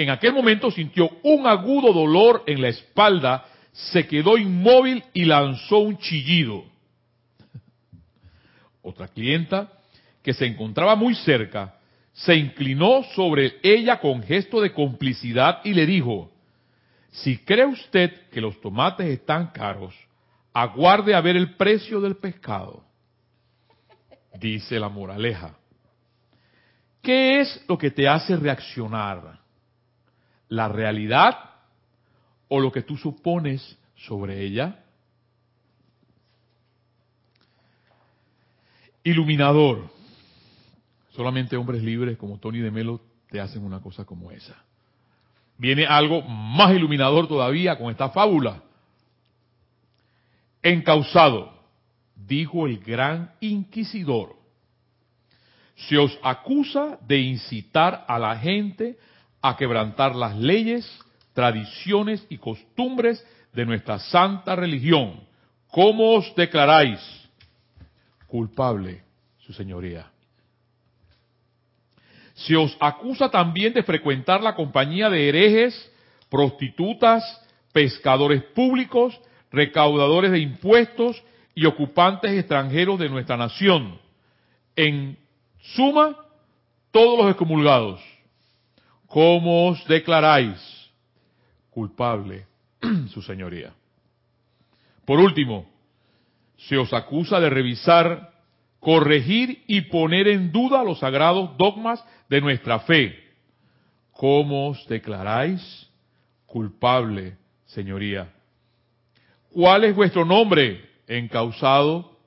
[0.00, 5.80] En aquel momento sintió un agudo dolor en la espalda, se quedó inmóvil y lanzó
[5.80, 6.64] un chillido.
[8.82, 9.70] Otra clienta,
[10.22, 11.74] que se encontraba muy cerca,
[12.14, 16.32] se inclinó sobre ella con gesto de complicidad y le dijo,
[17.10, 19.94] si cree usted que los tomates están caros,
[20.54, 22.84] aguarde a ver el precio del pescado.
[24.38, 25.58] Dice la moraleja.
[27.02, 29.40] ¿Qué es lo que te hace reaccionar?
[30.50, 31.38] La realidad
[32.48, 34.84] o lo que tú supones sobre ella?
[39.02, 39.88] Iluminador.
[41.12, 44.56] Solamente hombres libres como Tony de Melo te hacen una cosa como esa.
[45.56, 48.62] Viene algo más iluminador todavía con esta fábula.
[50.62, 51.54] Encausado,
[52.14, 54.36] dijo el gran inquisidor,
[55.76, 58.98] se os acusa de incitar a la gente
[59.42, 60.86] a quebrantar las leyes,
[61.32, 65.20] tradiciones y costumbres de nuestra santa religión.
[65.68, 67.00] ¿Cómo os declaráis?
[68.26, 69.02] Culpable,
[69.38, 70.10] su señoría.
[72.34, 75.92] Se os acusa también de frecuentar la compañía de herejes,
[76.30, 77.22] prostitutas,
[77.72, 79.18] pescadores públicos,
[79.50, 81.22] recaudadores de impuestos
[81.54, 83.98] y ocupantes extranjeros de nuestra nación.
[84.76, 85.18] En
[85.60, 86.16] suma,
[86.90, 88.00] todos los excomulgados.
[89.10, 90.56] ¿Cómo os declaráis
[91.70, 92.46] culpable,
[93.12, 93.74] su señoría?
[95.04, 95.68] Por último,
[96.56, 98.32] se os acusa de revisar,
[98.78, 103.30] corregir y poner en duda los sagrados dogmas de nuestra fe.
[104.20, 105.90] ¿cómo os declaráis
[106.44, 108.30] culpable, señoría?
[109.50, 110.90] ¿Cuál es vuestro nombre?
[111.06, 112.18] Encausado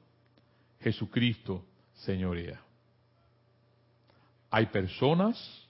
[0.82, 1.64] Jesucristo,
[1.94, 2.60] señoría.
[4.50, 5.63] Hay personas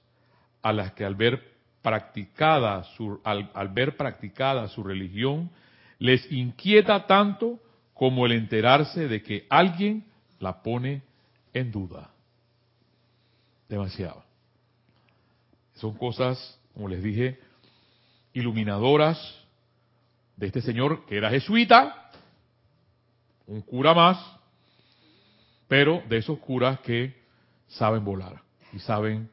[0.64, 1.52] a las que al ver
[1.82, 5.50] practicada su, al, al ver practicada su religión
[5.98, 7.60] les inquieta tanto
[7.92, 10.06] como el enterarse de que alguien
[10.40, 11.02] la pone
[11.52, 12.10] en duda.
[13.68, 14.24] Demasiado.
[15.74, 17.38] Son cosas, como les dije,
[18.32, 19.18] iluminadoras
[20.36, 22.10] de este señor que era jesuita,
[23.46, 24.18] un cura más,
[25.68, 27.14] pero de esos curas que
[27.68, 28.40] saben volar
[28.72, 29.28] y saben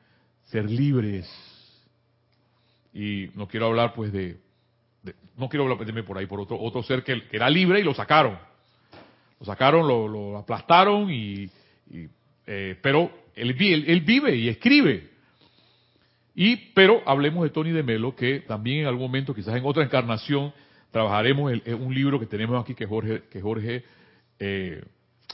[0.52, 1.30] ser libres.
[2.94, 4.38] Y no quiero hablar pues de,
[5.38, 7.94] no quiero hablar de por ahí, por otro, otro ser que, era libre y lo
[7.94, 8.38] sacaron.
[9.40, 11.50] Lo sacaron, lo, aplastaron y,
[12.46, 13.56] eh, pero él,
[13.88, 15.10] él, vive y escribe.
[16.36, 19.84] Y, pero hablemos de Tony de Melo, que también en algún momento, quizás en otra
[19.84, 20.54] encarnación,
[20.92, 23.84] trabajaremos en un libro que tenemos aquí que Jorge, que Jorge
[24.38, 24.84] eh,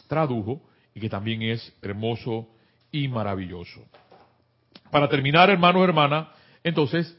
[0.07, 0.61] tradujo
[0.93, 2.47] y que también es hermoso
[2.91, 3.84] y maravilloso.
[4.91, 6.27] Para terminar, hermanos hermanas,
[6.63, 7.17] entonces,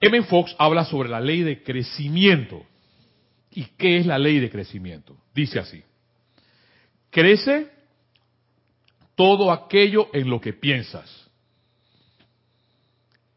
[0.00, 0.22] M.
[0.22, 2.64] Fox habla sobre la ley de crecimiento.
[3.52, 5.16] ¿Y qué es la ley de crecimiento?
[5.34, 5.82] Dice así,
[7.10, 7.70] crece
[9.14, 11.28] todo aquello en lo que piensas.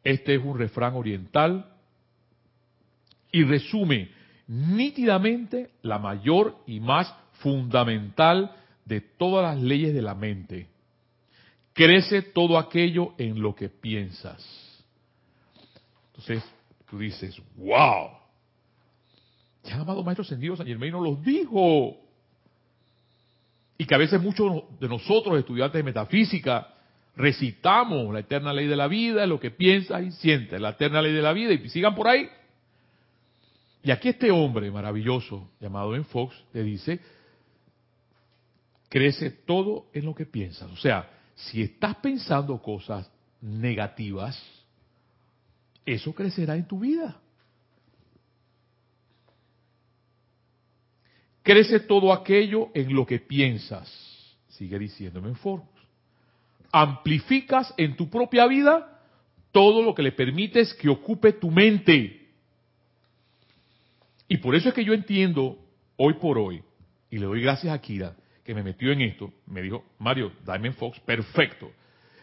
[0.03, 1.73] Este es un refrán oriental
[3.31, 4.11] y resume
[4.47, 8.55] nítidamente la mayor y más fundamental
[8.85, 10.67] de todas las leyes de la mente.
[11.73, 14.43] Crece todo aquello en lo que piensas.
[16.07, 16.43] Entonces,
[16.89, 18.09] tú dices, wow.
[19.63, 21.97] Ya amado Maestro Ascendido San Germain nos los dijo.
[23.77, 26.75] Y que a veces muchos de nosotros, estudiantes de metafísica,
[27.15, 31.13] recitamos la eterna ley de la vida, lo que piensas y sientes, la eterna ley
[31.13, 32.29] de la vida, y sigan por ahí.
[33.81, 36.99] Y aquí este hombre maravilloso, llamado Ben Fox, le dice,
[38.89, 40.71] crece todo en lo que piensas.
[40.71, 43.09] O sea, si estás pensando cosas
[43.41, 44.41] negativas,
[45.85, 47.19] eso crecerá en tu vida.
[51.41, 53.91] Crece todo aquello en lo que piensas.
[54.47, 55.63] Sigue diciéndome en Fox.
[56.71, 59.01] Amplificas en tu propia vida
[59.51, 62.29] todo lo que le permites que ocupe tu mente.
[64.27, 65.59] Y por eso es que yo entiendo
[65.97, 66.63] hoy por hoy,
[67.11, 70.75] y le doy gracias a Kira, que me metió en esto, me dijo, Mario, Diamond
[70.75, 71.71] Fox, perfecto.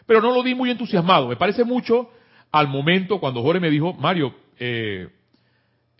[0.05, 2.09] Pero no lo di muy entusiasmado, me parece mucho
[2.51, 5.07] al momento cuando Jorge me dijo, Mario, eh,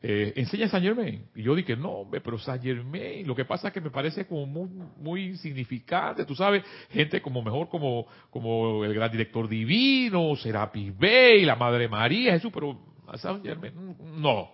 [0.03, 1.25] eh, enseña San Germain.
[1.35, 4.45] Y yo dije, no, pero San Germain, lo que pasa es que me parece como
[4.45, 10.97] muy, muy significante, tú sabes, gente como mejor como, como el gran director divino, Serapis
[10.97, 12.79] Bey, la Madre María, Jesús, pero
[13.15, 13.73] San Germain,
[14.17, 14.49] no.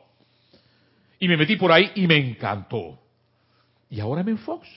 [1.19, 2.99] Y me metí por ahí y me encantó.
[3.89, 4.67] Y ahora me Fox.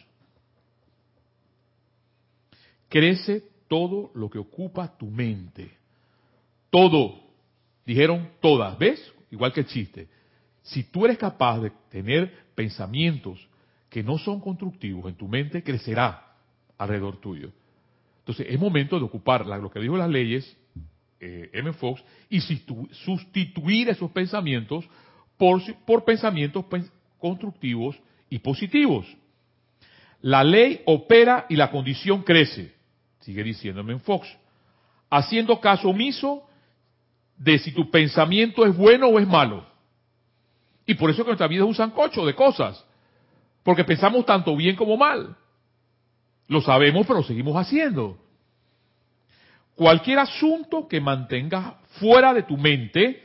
[2.91, 5.71] Crece todo lo que ocupa tu mente.
[6.69, 7.23] Todo.
[7.87, 8.79] Dijeron todas.
[8.79, 9.01] ¿Ves?
[9.31, 10.09] Igual que el chiste.
[10.63, 13.49] Si tú eres capaz de tener pensamientos
[13.89, 16.35] que no son constructivos en tu mente, crecerá
[16.77, 17.51] alrededor tuyo.
[18.19, 20.57] Entonces es momento de ocupar lo que dijo las leyes,
[21.21, 21.73] eh, M.
[21.73, 24.85] Fox, y sustituir esos pensamientos
[25.37, 26.65] por, pensamientos
[27.19, 29.07] constructivos y positivos.
[30.21, 32.75] La ley opera y la condición crece,
[33.21, 34.29] sigue diciéndome en Fox,
[35.09, 36.47] haciendo caso omiso
[37.37, 39.67] de si tu pensamiento es bueno o es malo.
[40.87, 42.85] Y por eso que nuestra vida es un sancocho de cosas,
[43.63, 45.37] porque pensamos tanto bien como mal.
[46.49, 48.19] Lo sabemos, pero lo seguimos haciendo.
[49.77, 53.23] Cualquier asunto que mantengas fuera de tu mente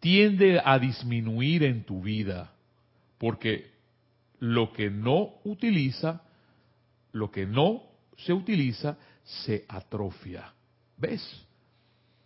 [0.00, 2.52] tiende a disminuir en tu vida,
[3.18, 3.72] porque
[4.38, 6.22] lo que no utiliza,
[7.12, 7.87] lo que no
[8.18, 10.52] se utiliza, se atrofia.
[10.96, 11.22] ¿Ves?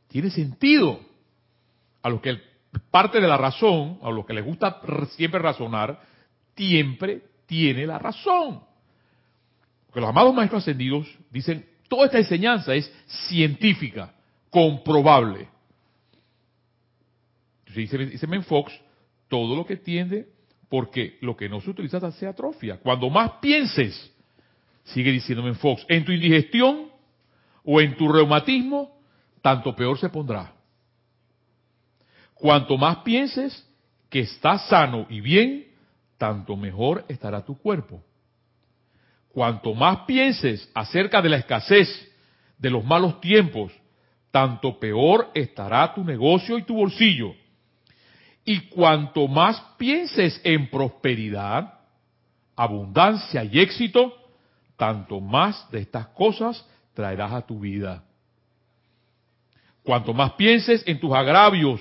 [0.09, 1.01] Tiene sentido.
[2.03, 2.38] A lo que
[2.90, 4.80] parte de la razón, a lo que les gusta
[5.16, 6.01] siempre razonar,
[6.57, 8.62] siempre tiene la razón.
[9.86, 12.93] Porque los amados maestros ascendidos dicen, toda esta enseñanza es
[13.28, 14.12] científica,
[14.51, 15.53] comprobable
[17.80, 18.72] dice, dice Fox,
[19.28, 20.28] todo lo que tiende,
[20.68, 22.78] porque lo que no se utiliza se atrofia.
[22.78, 24.12] Cuando más pienses,
[24.85, 26.89] sigue diciendo Fox, en tu indigestión
[27.64, 29.01] o en tu reumatismo,
[29.41, 30.53] tanto peor se pondrá.
[32.35, 33.66] Cuanto más pienses
[34.11, 35.68] que estás sano y bien,
[36.18, 38.03] tanto mejor estará tu cuerpo.
[39.28, 41.89] Cuanto más pienses acerca de la escasez,
[42.59, 43.72] de los malos tiempos,
[44.30, 47.35] tanto peor estará tu negocio y tu bolsillo.
[48.45, 51.80] Y cuanto más pienses en prosperidad,
[52.57, 54.14] abundancia y éxito,
[54.83, 58.03] tanto más de estas cosas traerás a tu vida.
[59.85, 61.80] Cuanto más pienses en tus agravios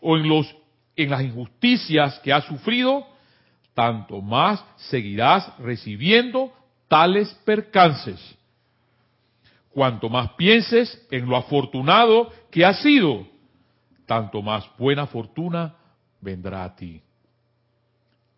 [0.00, 0.52] o en los
[0.96, 3.06] en las injusticias que has sufrido,
[3.72, 6.52] tanto más seguirás recibiendo
[6.88, 8.18] tales percances.
[9.68, 13.28] Cuanto más pienses en lo afortunado que has sido,
[14.06, 15.76] tanto más buena fortuna
[16.20, 17.00] vendrá a ti.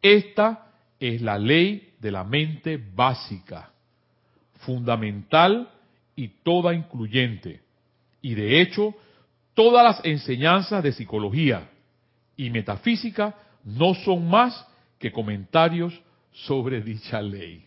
[0.03, 0.67] Esta
[1.01, 3.72] es la ley de la mente básica,
[4.63, 5.71] fundamental
[6.17, 7.61] y toda incluyente.
[8.21, 8.95] Y de hecho,
[9.55, 11.71] todas las enseñanzas de psicología
[12.37, 13.35] y metafísica
[13.65, 14.67] no son más
[14.99, 16.01] que comentarios
[16.33, 17.67] sobre dicha ley.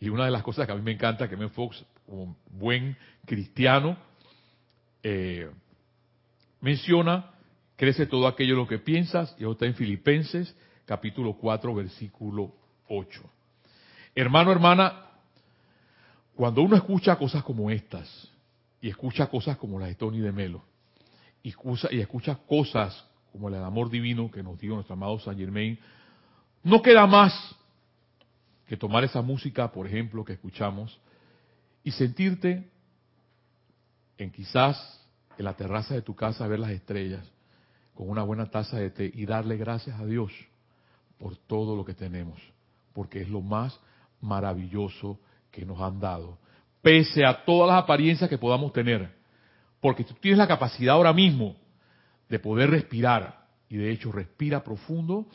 [0.00, 2.96] Y una de las cosas que a mí me encanta que me Fox como buen
[3.24, 3.96] cristiano,
[5.02, 5.50] eh,
[6.60, 7.30] menciona,
[7.76, 10.54] crece todo aquello lo que piensas, y eso está en Filipenses
[10.84, 12.52] capítulo 4, versículo
[12.88, 13.22] 8.
[14.14, 15.03] Hermano, hermana,
[16.36, 18.28] cuando uno escucha cosas como estas,
[18.80, 20.62] y escucha cosas como las de Tony de Melo,
[21.42, 21.50] y
[22.00, 25.78] escucha, cosas como el amor divino que nos dio nuestro amado Saint Germain,
[26.62, 27.54] no queda más
[28.66, 30.98] que tomar esa música, por ejemplo, que escuchamos,
[31.82, 32.68] y sentirte
[34.16, 35.00] en quizás
[35.36, 37.30] en la terraza de tu casa ver las estrellas
[37.94, 40.32] con una buena taza de té y darle gracias a Dios
[41.18, 42.40] por todo lo que tenemos,
[42.92, 43.78] porque es lo más
[44.20, 45.18] maravilloso
[45.54, 46.38] que nos han dado,
[46.82, 49.14] pese a todas las apariencias que podamos tener,
[49.80, 51.56] porque tú tienes la capacidad ahora mismo
[52.28, 55.26] de poder respirar, y de hecho respira profundo,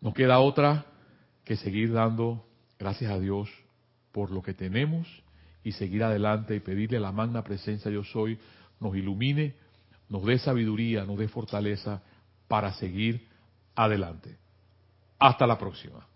[0.00, 0.86] no queda otra
[1.44, 2.44] que seguir dando
[2.78, 3.48] gracias a Dios
[4.10, 5.06] por lo que tenemos
[5.62, 8.38] y seguir adelante y pedirle a la magna presencia yo soy
[8.80, 9.54] nos ilumine,
[10.08, 12.02] nos dé sabiduría, nos dé fortaleza
[12.48, 13.28] para seguir
[13.76, 14.36] adelante.
[15.18, 16.11] Hasta la próxima.